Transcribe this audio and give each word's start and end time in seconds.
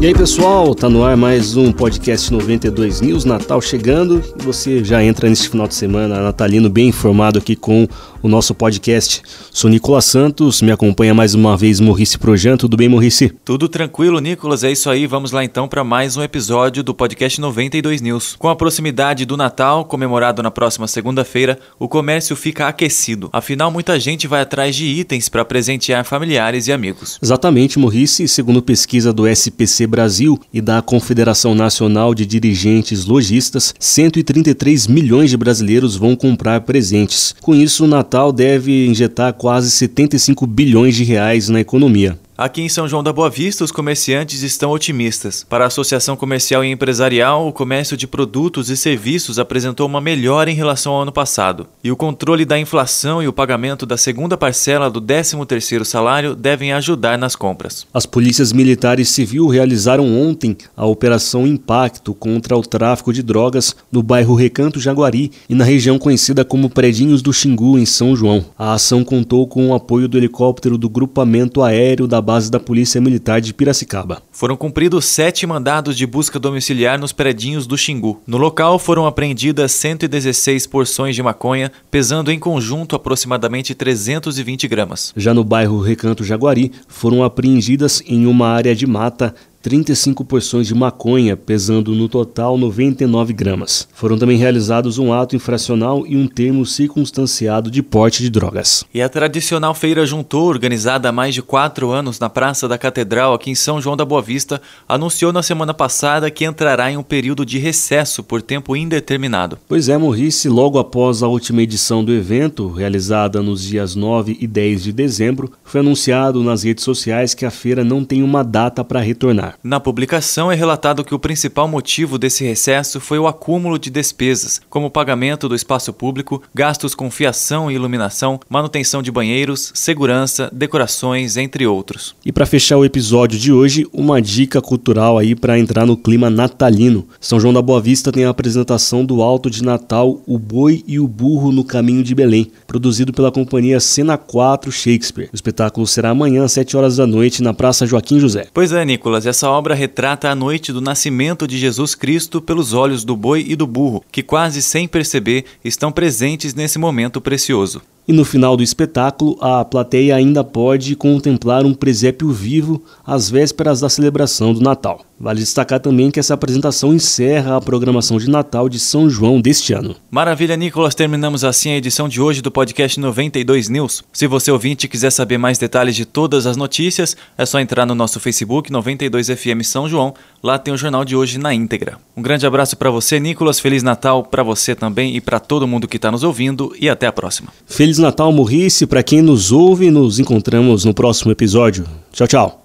E 0.00 0.06
aí 0.06 0.14
pessoal, 0.14 0.76
tá 0.76 0.88
no 0.88 1.02
ar 1.02 1.16
mais 1.16 1.56
um 1.56 1.72
podcast 1.72 2.32
92 2.32 3.00
News, 3.00 3.24
Natal 3.24 3.60
chegando 3.60 4.22
e 4.38 4.44
você 4.44 4.84
já 4.84 5.02
entra 5.02 5.28
neste 5.28 5.48
final 5.48 5.66
de 5.66 5.74
semana 5.74 6.20
natalino 6.20 6.70
bem 6.70 6.86
informado 6.86 7.40
aqui 7.40 7.56
com 7.56 7.84
o 8.22 8.28
nosso 8.28 8.54
podcast. 8.54 9.22
Sou 9.50 9.68
Nicolas 9.68 10.04
Santos, 10.04 10.62
me 10.62 10.70
acompanha 10.70 11.12
mais 11.12 11.34
uma 11.34 11.56
vez 11.56 11.80
Morrice 11.80 12.16
Projan, 12.16 12.56
tudo 12.56 12.76
bem 12.76 12.88
Morrice? 12.88 13.32
Tudo 13.44 13.68
tranquilo 13.68 14.20
Nicolas, 14.20 14.62
é 14.62 14.70
isso 14.70 14.88
aí, 14.88 15.04
vamos 15.04 15.32
lá 15.32 15.42
então 15.42 15.66
para 15.66 15.82
mais 15.82 16.16
um 16.16 16.22
episódio 16.22 16.84
do 16.84 16.94
podcast 16.94 17.40
92 17.40 18.00
News. 18.00 18.36
Com 18.38 18.48
a 18.48 18.54
proximidade 18.54 19.26
do 19.26 19.36
Natal, 19.36 19.84
comemorado 19.84 20.44
na 20.44 20.50
próxima 20.52 20.86
segunda-feira, 20.86 21.58
o 21.76 21.88
comércio 21.88 22.36
fica 22.36 22.68
aquecido, 22.68 23.28
afinal 23.32 23.68
muita 23.68 23.98
gente 23.98 24.28
vai 24.28 24.42
atrás 24.42 24.76
de 24.76 24.84
itens 24.86 25.28
para 25.28 25.44
presentear 25.44 26.04
familiares 26.04 26.68
e 26.68 26.72
amigos. 26.72 27.18
Exatamente 27.20 27.80
Morrice, 27.80 28.28
segundo 28.28 28.62
pesquisa 28.62 29.12
do 29.12 29.26
SPC 29.26 29.87
Brasil 29.88 30.38
e 30.54 30.60
da 30.60 30.80
Confederação 30.80 31.54
Nacional 31.54 32.14
de 32.14 32.24
Dirigentes 32.24 33.04
Logistas, 33.04 33.74
133 33.80 34.86
milhões 34.86 35.30
de 35.30 35.36
brasileiros 35.36 35.96
vão 35.96 36.14
comprar 36.14 36.60
presentes. 36.60 37.34
Com 37.40 37.54
isso, 37.54 37.84
o 37.84 37.88
Natal 37.88 38.30
deve 38.30 38.86
injetar 38.86 39.32
quase 39.32 39.70
75 39.70 40.46
bilhões 40.46 40.94
de 40.94 41.02
reais 41.02 41.48
na 41.48 41.60
economia. 41.60 42.16
Aqui 42.38 42.62
em 42.62 42.68
São 42.68 42.86
João 42.86 43.02
da 43.02 43.12
Boa 43.12 43.28
Vista, 43.28 43.64
os 43.64 43.72
comerciantes 43.72 44.44
estão 44.44 44.70
otimistas. 44.70 45.44
Para 45.48 45.64
a 45.64 45.66
Associação 45.66 46.14
Comercial 46.14 46.64
e 46.64 46.70
Empresarial, 46.70 47.48
o 47.48 47.52
comércio 47.52 47.96
de 47.96 48.06
produtos 48.06 48.70
e 48.70 48.76
serviços 48.76 49.40
apresentou 49.40 49.84
uma 49.88 50.00
melhora 50.00 50.48
em 50.48 50.54
relação 50.54 50.92
ao 50.92 51.02
ano 51.02 51.10
passado. 51.10 51.66
E 51.82 51.90
o 51.90 51.96
controle 51.96 52.44
da 52.44 52.56
inflação 52.56 53.20
e 53.20 53.26
o 53.26 53.32
pagamento 53.32 53.84
da 53.84 53.96
segunda 53.96 54.36
parcela 54.36 54.88
do 54.88 55.02
13º 55.02 55.82
salário 55.82 56.36
devem 56.36 56.72
ajudar 56.72 57.18
nas 57.18 57.34
compras. 57.34 57.84
As 57.92 58.06
polícias 58.06 58.52
militares 58.52 59.08
civil 59.08 59.48
realizaram 59.48 60.06
ontem 60.06 60.56
a 60.76 60.86
Operação 60.86 61.44
Impacto 61.44 62.14
contra 62.14 62.56
o 62.56 62.62
tráfico 62.62 63.12
de 63.12 63.20
drogas 63.20 63.74
no 63.90 64.00
bairro 64.00 64.36
Recanto 64.36 64.78
Jaguari 64.78 65.32
e 65.48 65.56
na 65.56 65.64
região 65.64 65.98
conhecida 65.98 66.44
como 66.44 66.70
Predinhos 66.70 67.20
do 67.20 67.32
Xingu, 67.32 67.76
em 67.76 67.84
São 67.84 68.14
João. 68.14 68.44
A 68.56 68.74
ação 68.74 69.02
contou 69.02 69.44
com 69.48 69.70
o 69.70 69.74
apoio 69.74 70.06
do 70.06 70.16
helicóptero 70.16 70.78
do 70.78 70.88
Grupamento 70.88 71.64
Aéreo 71.64 72.06
da 72.06 72.27
base 72.28 72.50
da 72.50 72.60
Polícia 72.60 73.00
Militar 73.00 73.40
de 73.40 73.54
Piracicaba. 73.54 74.20
Foram 74.30 74.54
cumpridos 74.54 75.06
sete 75.06 75.46
mandados 75.46 75.96
de 75.96 76.06
busca 76.06 76.38
domiciliar 76.38 77.00
nos 77.00 77.10
predinhos 77.10 77.66
do 77.66 77.78
Xingu. 77.78 78.20
No 78.26 78.36
local 78.36 78.78
foram 78.78 79.06
apreendidas 79.06 79.72
116 79.72 80.66
porções 80.66 81.16
de 81.16 81.22
maconha, 81.22 81.72
pesando 81.90 82.30
em 82.30 82.38
conjunto 82.38 82.94
aproximadamente 82.94 83.74
320 83.74 84.68
gramas. 84.68 85.14
Já 85.16 85.32
no 85.32 85.42
bairro 85.42 85.80
Recanto 85.80 86.22
Jaguari, 86.22 86.70
foram 86.86 87.24
apreendidas 87.24 88.02
em 88.06 88.26
uma 88.26 88.48
área 88.48 88.76
de 88.76 88.86
mata 88.86 89.34
35 89.62 90.24
porções 90.24 90.66
de 90.66 90.74
maconha, 90.74 91.36
pesando 91.36 91.94
no 91.94 92.08
total 92.08 92.56
99 92.56 93.32
gramas. 93.32 93.88
Foram 93.92 94.16
também 94.16 94.38
realizados 94.38 94.98
um 94.98 95.12
ato 95.12 95.34
infracional 95.34 96.06
e 96.06 96.16
um 96.16 96.26
termo 96.26 96.64
circunstanciado 96.64 97.70
de 97.70 97.82
porte 97.82 98.22
de 98.22 98.30
drogas. 98.30 98.84
E 98.94 99.02
a 99.02 99.08
tradicional 99.08 99.74
Feira 99.74 100.06
Juntou, 100.06 100.46
organizada 100.46 101.08
há 101.08 101.12
mais 101.12 101.34
de 101.34 101.42
quatro 101.42 101.90
anos 101.90 102.18
na 102.18 102.30
Praça 102.30 102.68
da 102.68 102.78
Catedral, 102.78 103.34
aqui 103.34 103.50
em 103.50 103.54
São 103.54 103.80
João 103.80 103.96
da 103.96 104.04
Boa 104.04 104.22
Vista, 104.22 104.60
anunciou 104.88 105.32
na 105.32 105.42
semana 105.42 105.74
passada 105.74 106.30
que 106.30 106.44
entrará 106.44 106.90
em 106.90 106.96
um 106.96 107.02
período 107.02 107.44
de 107.44 107.58
recesso 107.58 108.22
por 108.22 108.40
tempo 108.40 108.76
indeterminado. 108.76 109.58
Pois 109.68 109.88
é, 109.88 109.98
Morrice, 109.98 110.48
logo 110.48 110.78
após 110.78 111.22
a 111.22 111.28
última 111.28 111.62
edição 111.62 112.04
do 112.04 112.12
evento, 112.12 112.68
realizada 112.68 113.42
nos 113.42 113.62
dias 113.64 113.94
9 113.94 114.36
e 114.40 114.46
10 114.46 114.84
de 114.84 114.92
dezembro, 114.92 115.52
foi 115.64 115.80
anunciado 115.80 116.42
nas 116.42 116.62
redes 116.62 116.84
sociais 116.84 117.34
que 117.34 117.44
a 117.44 117.50
feira 117.50 117.82
não 117.82 118.04
tem 118.04 118.22
uma 118.22 118.44
data 118.44 118.84
para 118.84 119.00
retornar. 119.00 119.47
Na 119.62 119.80
publicação 119.80 120.50
é 120.50 120.54
relatado 120.54 121.04
que 121.04 121.14
o 121.14 121.18
principal 121.18 121.68
motivo 121.68 122.18
desse 122.18 122.44
recesso 122.44 123.00
foi 123.00 123.18
o 123.18 123.26
acúmulo 123.26 123.78
de 123.78 123.90
despesas, 123.90 124.60
como 124.68 124.90
pagamento 124.90 125.48
do 125.48 125.54
espaço 125.54 125.92
público, 125.92 126.42
gastos 126.54 126.94
com 126.94 127.10
fiação 127.10 127.70
e 127.70 127.74
iluminação, 127.74 128.40
manutenção 128.48 129.02
de 129.02 129.10
banheiros, 129.10 129.72
segurança, 129.74 130.50
decorações, 130.52 131.36
entre 131.36 131.66
outros. 131.66 132.14
E 132.24 132.32
para 132.32 132.46
fechar 132.46 132.76
o 132.76 132.84
episódio 132.84 133.38
de 133.38 133.52
hoje, 133.52 133.86
uma 133.92 134.20
dica 134.20 134.60
cultural 134.60 135.18
aí 135.18 135.34
para 135.34 135.58
entrar 135.58 135.86
no 135.86 135.96
clima 135.96 136.28
natalino. 136.28 137.06
São 137.20 137.38
João 137.38 137.52
da 137.52 137.62
Boa 137.62 137.80
Vista 137.80 138.10
tem 138.12 138.24
a 138.24 138.30
apresentação 138.30 139.04
do 139.04 139.22
Alto 139.22 139.50
de 139.50 139.62
Natal 139.62 140.20
O 140.26 140.38
Boi 140.38 140.82
e 140.86 140.98
o 140.98 141.06
Burro 141.06 141.52
no 141.52 141.64
Caminho 141.64 142.02
de 142.02 142.14
Belém, 142.14 142.50
produzido 142.66 143.12
pela 143.12 143.30
companhia 143.30 143.80
Cena 143.80 144.16
4 144.16 144.72
Shakespeare. 144.72 145.28
O 145.32 145.36
espetáculo 145.36 145.86
será 145.86 146.10
amanhã 146.10 146.44
às 146.44 146.52
7 146.52 146.76
horas 146.76 146.96
da 146.96 147.06
noite 147.06 147.42
na 147.42 147.54
Praça 147.54 147.86
Joaquim 147.86 148.18
José. 148.18 148.46
Pois 148.52 148.72
é, 148.72 148.84
Nicolas, 148.84 149.26
essa 149.26 149.37
essa 149.38 149.48
obra 149.48 149.72
retrata 149.72 150.28
a 150.28 150.34
noite 150.34 150.72
do 150.72 150.80
nascimento 150.80 151.46
de 151.46 151.56
Jesus 151.56 151.94
Cristo 151.94 152.42
pelos 152.42 152.72
olhos 152.72 153.04
do 153.04 153.14
boi 153.14 153.44
e 153.46 153.54
do 153.54 153.68
burro, 153.68 154.04
que 154.10 154.20
quase 154.20 154.60
sem 154.60 154.88
perceber 154.88 155.44
estão 155.64 155.92
presentes 155.92 156.56
nesse 156.56 156.76
momento 156.76 157.20
precioso. 157.20 157.80
E 158.08 158.12
no 158.14 158.24
final 158.24 158.56
do 158.56 158.62
espetáculo, 158.62 159.36
a 159.38 159.62
plateia 159.62 160.16
ainda 160.16 160.42
pode 160.42 160.96
contemplar 160.96 161.66
um 161.66 161.74
presépio 161.74 162.30
vivo 162.30 162.82
às 163.06 163.28
vésperas 163.28 163.80
da 163.80 163.90
celebração 163.90 164.54
do 164.54 164.62
Natal. 164.62 165.04
Vale 165.20 165.40
destacar 165.40 165.78
também 165.78 166.10
que 166.10 166.18
essa 166.18 166.32
apresentação 166.32 166.94
encerra 166.94 167.56
a 167.56 167.60
programação 167.60 168.16
de 168.16 168.30
Natal 168.30 168.66
de 168.66 168.78
São 168.78 169.10
João 169.10 169.40
deste 169.40 169.74
ano. 169.74 169.94
Maravilha, 170.10 170.56
Nicolas. 170.56 170.94
Terminamos 170.94 171.44
assim 171.44 171.72
a 171.72 171.76
edição 171.76 172.08
de 172.08 172.18
hoje 172.18 172.40
do 172.40 172.50
podcast 172.50 172.98
92 172.98 173.68
News. 173.68 174.02
Se 174.10 174.26
você 174.26 174.50
ouvinte 174.50 174.88
quiser 174.88 175.10
saber 175.10 175.36
mais 175.36 175.58
detalhes 175.58 175.94
de 175.94 176.06
todas 176.06 176.46
as 176.46 176.56
notícias, 176.56 177.14
é 177.36 177.44
só 177.44 177.60
entrar 177.60 177.84
no 177.84 177.94
nosso 177.94 178.18
Facebook 178.20 178.72
92FM 178.72 179.62
São 179.64 179.86
João. 179.86 180.14
Lá 180.42 180.58
tem 180.58 180.72
o 180.72 180.78
jornal 180.78 181.04
de 181.04 181.14
hoje 181.14 181.36
na 181.36 181.52
íntegra. 181.52 181.98
Um 182.18 182.22
grande 182.22 182.44
abraço 182.44 182.76
para 182.76 182.90
você, 182.90 183.20
Nicolas. 183.20 183.60
Feliz 183.60 183.84
Natal 183.84 184.24
para 184.24 184.42
você 184.42 184.74
também 184.74 185.14
e 185.14 185.20
para 185.20 185.38
todo 185.38 185.68
mundo 185.68 185.86
que 185.86 185.94
está 185.94 186.10
nos 186.10 186.24
ouvindo. 186.24 186.74
E 186.80 186.88
até 186.88 187.06
a 187.06 187.12
próxima. 187.12 187.52
Feliz 187.64 187.96
Natal, 187.96 188.32
Morrice. 188.32 188.88
Para 188.88 189.04
quem 189.04 189.22
nos 189.22 189.52
ouve, 189.52 189.88
nos 189.88 190.18
encontramos 190.18 190.84
no 190.84 190.92
próximo 190.92 191.30
episódio. 191.30 191.86
Tchau, 192.10 192.26
tchau. 192.26 192.64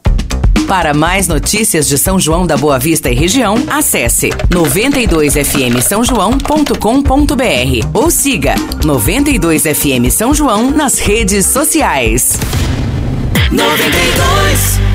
Para 0.68 0.92
mais 0.92 1.28
notícias 1.28 1.88
de 1.88 2.00
São 2.00 2.20
João 2.20 2.48
da 2.48 2.58
Boa 2.58 2.80
Vista 2.80 3.12
e 3.12 3.14
região, 3.14 3.56
acesse 3.68 4.30
92fm 4.50 5.80
São 5.82 6.04
João.com.br 6.04 6.74
ou 7.94 8.10
siga 8.10 8.56
92fm 8.82 10.10
São 10.10 10.34
João 10.34 10.72
nas 10.72 10.98
redes 10.98 11.46
sociais. 11.46 12.40
92 13.52 14.93